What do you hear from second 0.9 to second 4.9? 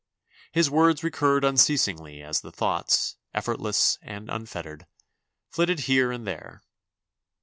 recurred unceasingly as the thoughts, effortless and unfettered,